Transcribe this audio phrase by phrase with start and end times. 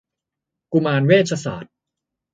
[0.73, 1.73] กุมารเวชศาสตร์